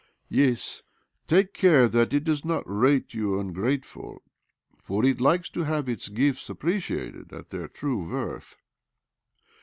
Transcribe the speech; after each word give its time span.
"Yes, 0.29 0.81
take 1.27 1.53
care 1.53 1.87
that 1.87 2.11
it 2.11 2.23
does 2.23 2.43
not 2.43 2.63
rate 2.65 3.13
you 3.13 3.39
ungrateful, 3.39 4.23
for 4.83 5.05
it 5.05 5.21
likes 5.21 5.47
to 5.51 5.61
have 5.61 5.87
its 5.87 6.07
gifts 6.09 6.49
appreciated 6.49 7.31
at 7.31 7.51
their 7.51 7.67
true 7.67 8.09
worth. 8.11 8.57